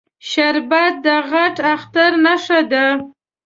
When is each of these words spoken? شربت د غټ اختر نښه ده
شربت 0.29 0.93
د 1.05 1.07
غټ 1.29 1.55
اختر 1.73 2.11
نښه 2.25 2.59
ده 2.71 2.85